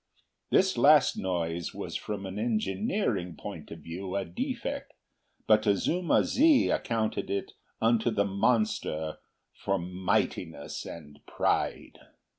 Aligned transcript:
This 0.49 0.79
last 0.79 1.15
noise 1.15 1.75
was 1.75 1.95
from 1.95 2.25
an 2.25 2.39
engineering 2.39 3.35
point 3.35 3.69
of 3.69 3.81
view 3.81 4.15
a 4.15 4.25
defect, 4.25 4.93
but 5.45 5.67
Azuma 5.67 6.23
zi 6.23 6.71
accounted 6.71 7.29
it 7.29 7.51
unto 7.79 8.09
the 8.09 8.25
monster 8.25 9.19
for 9.53 9.77
mightiness 9.77 10.87
and 10.87 11.19
pride. 11.27 11.99